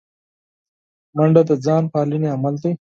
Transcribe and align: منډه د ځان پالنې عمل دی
منډه 1.15 1.41
د 1.49 1.51
ځان 1.65 1.83
پالنې 1.93 2.27
عمل 2.35 2.55
دی 2.61 2.69